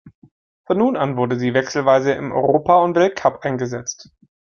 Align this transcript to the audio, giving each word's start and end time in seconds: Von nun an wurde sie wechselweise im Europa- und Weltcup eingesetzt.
Von 0.65 0.79
nun 0.79 0.97
an 0.97 1.15
wurde 1.15 1.37
sie 1.37 1.53
wechselweise 1.53 2.13
im 2.13 2.31
Europa- 2.31 2.81
und 2.81 2.95
Weltcup 2.95 3.45
eingesetzt. 3.45 4.09